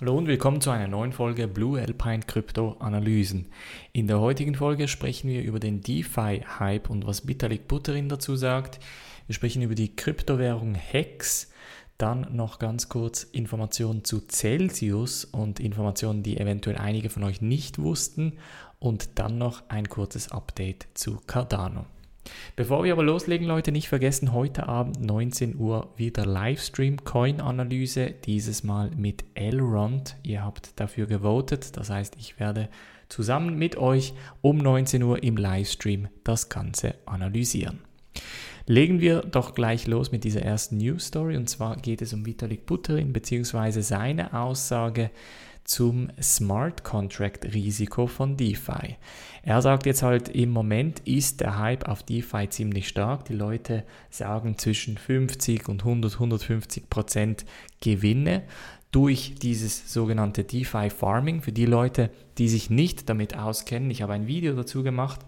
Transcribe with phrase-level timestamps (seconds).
[0.00, 3.48] Hallo und willkommen zu einer neuen Folge Blue Alpine Crypto Analysen.
[3.92, 8.78] In der heutigen Folge sprechen wir über den DeFi-Hype und was Vitalik Buterin dazu sagt.
[9.26, 11.50] Wir sprechen über die Kryptowährung Hex,
[11.98, 17.80] dann noch ganz kurz Informationen zu Celsius und Informationen, die eventuell einige von euch nicht
[17.80, 18.34] wussten
[18.78, 21.86] und dann noch ein kurzes Update zu Cardano.
[22.56, 28.64] Bevor wir aber loslegen, Leute, nicht vergessen, heute Abend 19 Uhr wieder Livestream Coin-Analyse, dieses
[28.64, 30.16] Mal mit Elrond.
[30.22, 32.68] Ihr habt dafür gewotet, das heißt, ich werde
[33.08, 37.80] zusammen mit euch um 19 Uhr im Livestream das Ganze analysieren.
[38.66, 42.26] Legen wir doch gleich los mit dieser ersten News Story und zwar geht es um
[42.26, 43.80] Vitalik Buterin bzw.
[43.80, 45.10] seine Aussage,
[45.68, 48.96] zum Smart Contract Risiko von DeFi.
[49.42, 53.26] Er sagt jetzt halt, im Moment ist der Hype auf DeFi ziemlich stark.
[53.26, 57.44] Die Leute sagen zwischen 50 und 100, 150 Prozent
[57.80, 58.44] Gewinne
[58.92, 61.42] durch dieses sogenannte DeFi Farming.
[61.42, 65.20] Für die Leute, die sich nicht damit auskennen, ich habe ein Video dazu gemacht.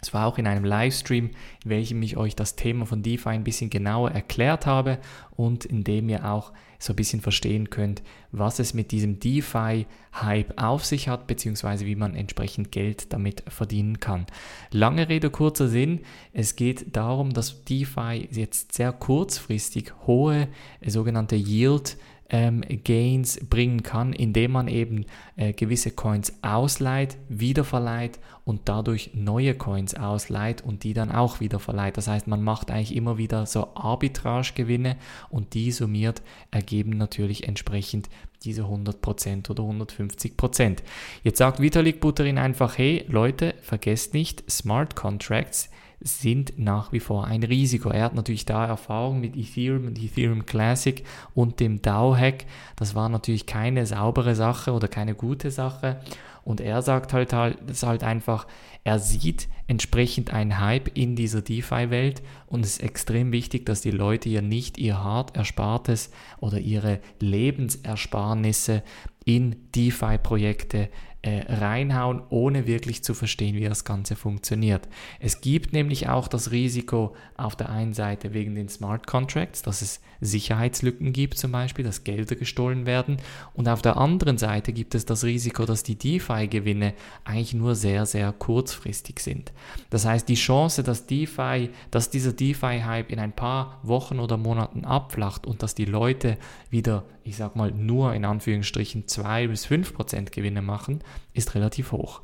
[0.00, 1.30] Es war auch in einem Livestream,
[1.64, 4.98] in welchem ich euch das Thema von DeFi ein bisschen genauer erklärt habe
[5.30, 10.62] und in dem ihr auch so ein bisschen verstehen könnt, was es mit diesem DeFi-Hype
[10.62, 14.26] auf sich hat, beziehungsweise wie man entsprechend Geld damit verdienen kann.
[14.70, 16.00] Lange Rede, kurzer Sinn.
[16.32, 20.46] Es geht darum, dass DeFi jetzt sehr kurzfristig hohe
[20.80, 21.96] äh, sogenannte Yield
[22.30, 29.54] ähm, Gains bringen kann, indem man eben äh, gewisse Coins ausleiht, wiederverleiht und dadurch neue
[29.54, 31.96] Coins ausleiht und die dann auch wieder verleiht.
[31.96, 34.96] Das heißt, man macht eigentlich immer wieder so Arbitragegewinne
[35.30, 38.08] und die summiert ergeben natürlich entsprechend
[38.44, 40.78] diese 100% oder 150%.
[41.22, 47.26] Jetzt sagt Vitalik Buterin einfach, hey Leute, vergesst nicht, Smart Contracts sind nach wie vor
[47.26, 47.90] ein Risiko.
[47.90, 52.46] Er hat natürlich da Erfahrung mit Ethereum und Ethereum Classic und dem DAO-Hack.
[52.76, 56.00] Das war natürlich keine saubere Sache oder keine gute Sache.
[56.44, 58.46] Und er sagt halt, halt, das halt einfach,
[58.84, 63.90] er sieht entsprechend einen Hype in dieser DeFi-Welt und es ist extrem wichtig, dass die
[63.90, 68.82] Leute hier nicht ihr hart Erspartes oder ihre Lebensersparnisse
[69.28, 70.88] in DeFi-Projekte
[71.20, 74.88] äh, reinhauen, ohne wirklich zu verstehen, wie das Ganze funktioniert.
[75.20, 79.82] Es gibt nämlich auch das Risiko auf der einen Seite wegen den Smart Contracts, dass
[79.82, 83.18] es Sicherheitslücken gibt zum Beispiel, dass Gelder gestohlen werden
[83.54, 88.06] und auf der anderen Seite gibt es das Risiko, dass die DeFi-Gewinne eigentlich nur sehr,
[88.06, 89.52] sehr kurzfristig sind.
[89.90, 94.84] Das heißt, die Chance, dass DeFi, dass dieser DeFi-Hype in ein paar Wochen oder Monaten
[94.84, 96.38] abflacht und dass die Leute
[96.70, 101.00] wieder, ich sag mal, nur in Anführungsstrichen zwei bis fünf Prozent Gewinne machen,
[101.32, 102.22] ist relativ hoch.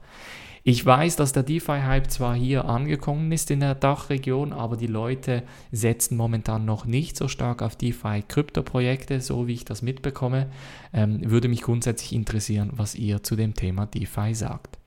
[0.66, 5.42] Ich weiß, dass der DeFi-Hype zwar hier angekommen ist in der Dachregion, aber die Leute
[5.72, 10.46] setzen momentan noch nicht so stark auf DeFi-Krypto-Projekte, so wie ich das mitbekomme.
[10.94, 14.78] Ähm, würde mich grundsätzlich interessieren, was ihr zu dem Thema DeFi sagt.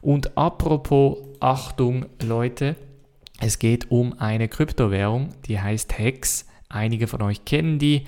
[0.00, 2.76] Und apropos Achtung, Leute,
[3.40, 6.46] es geht um eine Kryptowährung, die heißt Hex.
[6.68, 8.04] Einige von euch kennen die.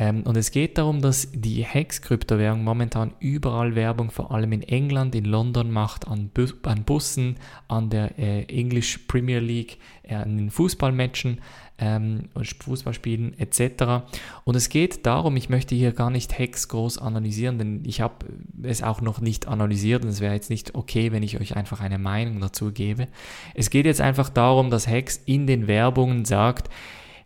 [0.00, 5.14] Ähm, und es geht darum, dass die Hex-Kryptowährung momentan überall Werbung, vor allem in England,
[5.14, 7.36] in London macht, an, Bu an Bussen,
[7.68, 11.42] an der äh, English Premier League, äh, an den Fußballmatchen,
[11.78, 14.06] ähm, Fußballspielen etc.
[14.44, 18.24] Und es geht darum, ich möchte hier gar nicht Hex groß analysieren, denn ich habe
[18.62, 21.82] es auch noch nicht analysiert und es wäre jetzt nicht okay, wenn ich euch einfach
[21.82, 23.08] eine Meinung dazu gebe.
[23.54, 26.70] Es geht jetzt einfach darum, dass Hex in den Werbungen sagt,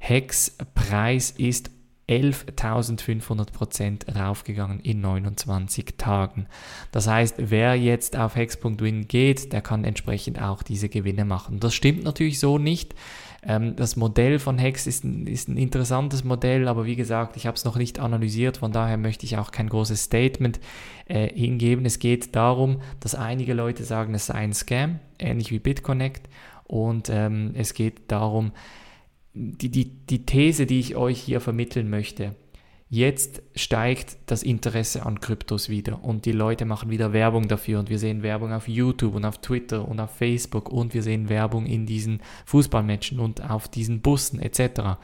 [0.01, 1.71] Hex Preis ist
[2.09, 6.47] 11.500 Prozent raufgegangen in 29 Tagen.
[6.93, 11.61] Das heißt, wer jetzt auf hex.win geht, der kann entsprechend auch diese Gewinne machen.
[11.61, 12.95] Das stimmt natürlich so nicht.
[13.47, 17.47] Ähm, das Modell von Hex ist ein, ist ein interessantes Modell, aber wie gesagt, ich
[17.47, 20.61] habe es noch nicht analysiert, von daher möchte ich auch kein großes Statement
[21.07, 21.85] äh, hingeben.
[21.85, 26.29] Es geht darum, dass einige Leute sagen, es sei ein Scam, ähnlich wie BitConnect.
[26.67, 28.53] Und ähm, es geht darum,
[29.35, 32.35] die, die, die These, die ich euch hier vermitteln möchte.
[32.91, 37.91] Jetzt steigt das Interesse an Kryptos wieder und die Leute machen wieder Werbung dafür und
[37.91, 41.67] wir sehen Werbung auf YouTube und auf Twitter und auf Facebook und wir sehen Werbung
[41.67, 44.99] in diesen Fußballmatchen und auf diesen Bussen etc.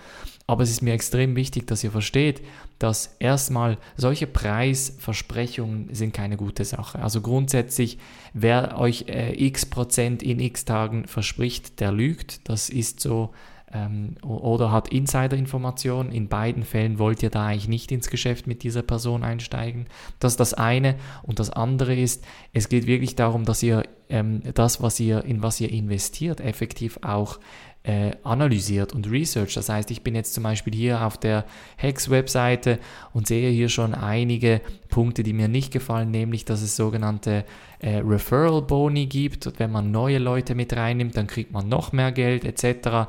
[0.46, 2.42] Aber es ist mir extrem wichtig, dass ihr versteht,
[2.78, 7.00] dass erstmal solche Preisversprechungen sind keine gute Sache.
[7.00, 7.98] Also grundsätzlich,
[8.34, 12.48] wer euch äh, x Prozent in x Tagen verspricht, der lügt.
[12.48, 13.30] Das ist so
[13.72, 16.12] ähm, oder hat Insider-Informationen.
[16.12, 19.86] In beiden Fällen wollt ihr da eigentlich nicht ins Geschäft mit dieser Person einsteigen.
[20.18, 20.96] Das ist das eine.
[21.22, 25.42] Und das andere ist, es geht wirklich darum, dass ihr ähm, das, was ihr, in
[25.42, 27.38] was ihr investiert, effektiv auch
[27.82, 29.56] äh, analysiert und researched.
[29.56, 31.44] Das heißt, ich bin jetzt zum Beispiel hier auf der
[31.76, 32.78] Hex-Webseite
[33.14, 37.44] und sehe hier schon einige Punkte, die mir nicht gefallen, nämlich, dass es sogenannte
[37.78, 39.46] äh, Referral-Boni gibt.
[39.46, 43.08] Und wenn man neue Leute mit reinnimmt, dann kriegt man noch mehr Geld etc.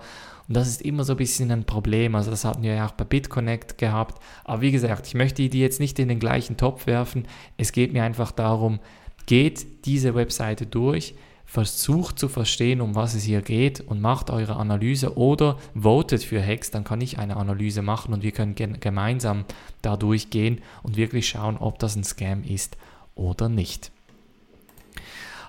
[0.52, 2.14] Und das ist immer so ein bisschen ein Problem.
[2.14, 4.22] Also das hatten wir ja auch bei BitConnect gehabt.
[4.44, 7.26] Aber wie gesagt, ich möchte die jetzt nicht in den gleichen Topf werfen.
[7.56, 8.82] Es geht mir einfach darum,
[9.28, 11.16] geht diese Webseite durch,
[11.46, 16.42] versucht zu verstehen, um was es hier geht und macht eure Analyse oder votet für
[16.42, 19.46] Hex, dann kann ich eine Analyse machen und wir können gemeinsam
[19.82, 22.76] da durchgehen und wirklich schauen, ob das ein Scam ist
[23.16, 23.90] oder nicht.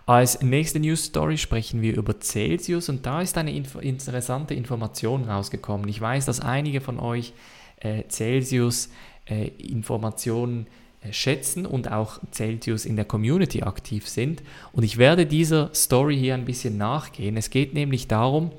[0.05, 5.25] Als nächste News Story sprechen wir über Celsius und da ist eine inf interessante Information
[5.25, 5.89] rausgekommen.
[5.89, 7.33] Ich weiß, dass einige von euch
[7.79, 8.89] äh, Celsius
[9.27, 10.67] äh, Informationen
[11.03, 14.43] äh, schätzen und auch Celsius in der Community aktiv sind.
[14.73, 17.37] Und ich werde dieser Story hier ein bisschen nachgehen.
[17.37, 18.51] Es geht nämlich darum,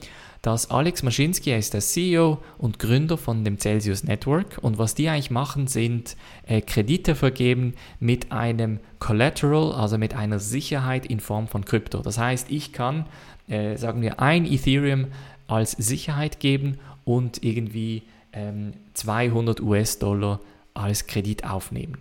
[0.43, 4.93] dass Alex Maschinski, er ist der CEO und Gründer von dem Celsius Network und was
[4.93, 11.21] die eigentlich machen, sind äh, Kredite vergeben mit einem Collateral, also mit einer Sicherheit in
[11.21, 12.01] Form von Krypto.
[12.01, 13.05] Das heißt, ich kann,
[13.47, 15.07] äh, sagen wir, ein Ethereum
[15.47, 18.03] als Sicherheit geben und irgendwie
[18.33, 20.41] ähm, 200 US-Dollar
[20.73, 21.99] als Kredit aufnehmen.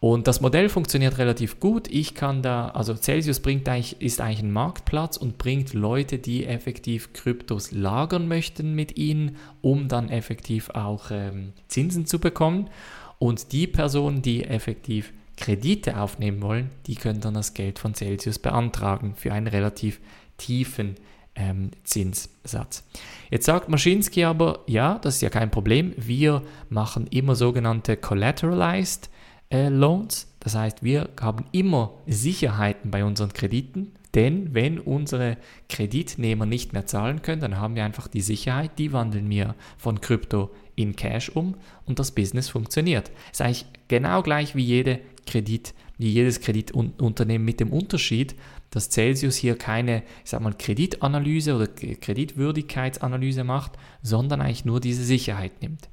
[0.00, 1.86] Und das Modell funktioniert relativ gut.
[1.88, 6.46] Ich kann da, also Celsius bringt eigentlich, ist eigentlich ein Marktplatz und bringt Leute, die
[6.46, 12.70] effektiv Kryptos lagern möchten mit ihnen, um dann effektiv auch ähm, Zinsen zu bekommen.
[13.18, 18.38] Und die Personen, die effektiv Kredite aufnehmen wollen, die können dann das Geld von Celsius
[18.38, 20.00] beantragen für einen relativ
[20.38, 20.94] tiefen
[21.34, 22.84] ähm, Zinssatz.
[23.30, 25.92] Jetzt sagt Maschinski aber, ja, das ist ja kein Problem.
[25.98, 29.10] Wir machen immer sogenannte Collateralized
[29.52, 30.28] Loans.
[30.40, 35.36] Das heißt, wir haben immer Sicherheiten bei unseren Krediten, denn wenn unsere
[35.68, 40.00] Kreditnehmer nicht mehr zahlen können, dann haben wir einfach die Sicherheit, die wandeln wir von
[40.00, 43.10] Krypto in Cash um und das Business funktioniert.
[43.30, 48.34] Ist eigentlich genau gleich wie jede Kredit, wie jedes Kreditunternehmen mit dem Unterschied,
[48.70, 53.72] dass Celsius hier keine, ich sag mal, Kreditanalyse oder Kreditwürdigkeitsanalyse macht,
[54.02, 55.88] sondern eigentlich nur diese Sicherheit nimmt.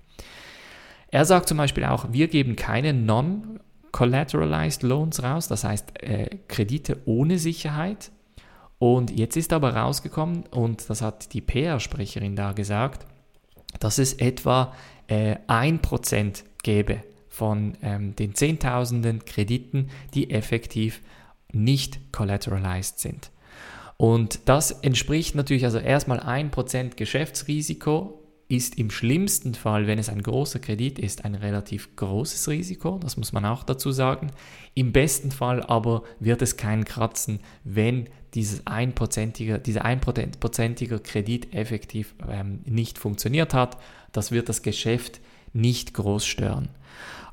[1.10, 7.02] Er sagt zum Beispiel auch, wir geben keine non-collateralized Loans raus, das heißt äh, Kredite
[7.06, 8.12] ohne Sicherheit.
[8.80, 13.08] Und jetzt ist aber rausgekommen, und das hat die PR-Sprecherin da gesagt,
[13.80, 14.74] dass es etwa
[15.08, 21.02] äh, 1% gäbe von ähm, den Zehntausenden Krediten, die effektiv
[21.52, 23.32] nicht collateralized sind.
[23.96, 30.24] Und das entspricht natürlich also erstmal 1% Geschäftsrisiko ist im schlimmsten Fall, wenn es ein
[30.24, 34.32] großer Kredit ist, ein relativ großes Risiko, das muss man auch dazu sagen.
[34.74, 42.16] Im besten Fall aber wird es keinen kratzen, wenn dieses einprozentige, dieser einprozentige Kredit effektiv
[42.30, 43.78] ähm, nicht funktioniert hat.
[44.12, 45.20] Das wird das Geschäft
[45.54, 46.70] nicht groß stören.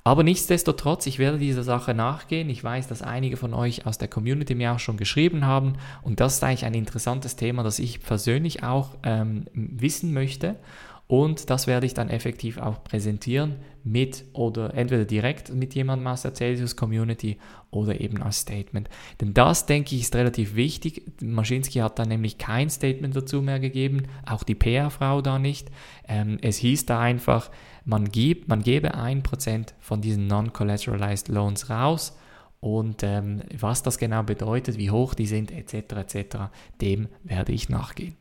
[0.07, 2.51] Aber nichtsdestotrotz, ich werde dieser Sache nachgehen.
[2.51, 6.21] Ich weiß, dass einige von euch aus der Community mir auch schon geschrieben haben und
[6.21, 10.57] das ist eigentlich ein interessantes Thema, das ich persönlich auch ähm, wissen möchte.
[11.06, 16.23] Und das werde ich dann effektiv auch präsentieren mit oder entweder direkt mit jemandem aus
[16.23, 17.37] der Celsius Community
[17.71, 18.89] oder eben als Statement.
[19.21, 21.03] Denn das, denke ich, ist relativ wichtig.
[21.21, 25.71] Maschinski hat da nämlich kein Statement dazu mehr gegeben, auch die PR-Frau da nicht.
[26.09, 27.51] Ähm, es hieß da einfach,
[27.85, 32.17] man, gibt, man gebe 1% von diesen Non-Collateralized Loans raus
[32.61, 36.37] und ähm, was das genau bedeutet, wie hoch die sind, etc., etc.,
[36.81, 38.17] dem werde ich nachgehen.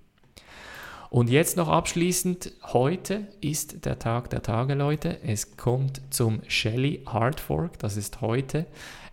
[1.14, 5.20] Und jetzt noch abschließend, heute ist der Tag der Tage, Leute.
[5.22, 8.66] Es kommt zum Shelly Hard Fork, das ist heute.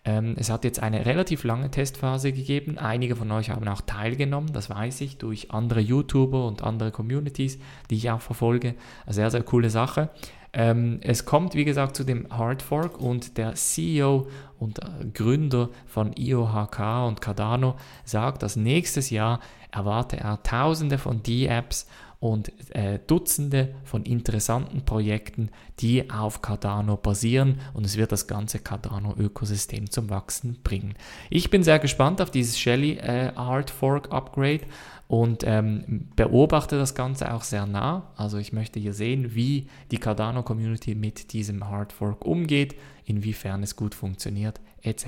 [0.06, 2.78] Ähm, es hat jetzt eine relativ lange Testphase gegeben.
[2.78, 7.58] Einige von euch haben auch teilgenommen, das weiß ich, durch andere YouTuber und andere Communities,
[7.90, 8.76] die ich auch verfolge.
[9.04, 10.08] Eine sehr, sehr coole Sache.
[10.52, 14.26] Ähm, es kommt, wie gesagt, zu dem Hard Fork und der CEO
[14.58, 19.40] und äh, Gründer von IOHK und Cardano sagt, dass nächstes Jahr
[19.70, 21.86] erwarte er Tausende von D-Apps
[22.20, 25.48] und äh, Dutzende von interessanten Projekten,
[25.80, 30.94] die auf Cardano basieren und es wird das ganze Cardano-Ökosystem zum Wachsen bringen.
[31.30, 34.60] Ich bin sehr gespannt auf dieses Shelly äh, Hard Fork Upgrade
[35.08, 38.12] und ähm, beobachte das Ganze auch sehr nah.
[38.16, 43.62] Also ich möchte hier sehen, wie die Cardano Community mit diesem Hard Fork umgeht, inwiefern
[43.62, 45.06] es gut funktioniert, etc.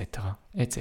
[0.53, 0.79] etc.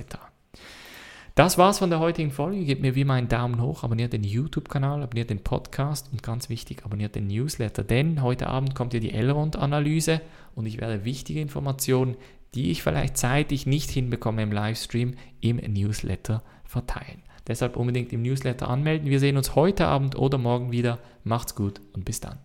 [1.35, 2.62] Das war's von der heutigen Folge.
[2.65, 6.51] Gebt mir wie immer einen Daumen hoch, abonniert den YouTube-Kanal, abonniert den Podcast und ganz
[6.51, 10.21] wichtig, abonniert den Newsletter, denn heute Abend kommt ja die Elrond-Analyse
[10.55, 12.17] und ich werde wichtige Informationen,
[12.55, 17.23] die ich vielleicht zeitig nicht hinbekomme im Livestream, im Newsletter verteilen.
[17.47, 19.09] Deshalb unbedingt im Newsletter anmelden.
[19.09, 20.99] Wir sehen uns heute Abend oder morgen wieder.
[21.25, 22.39] Macht's gut und bis dann.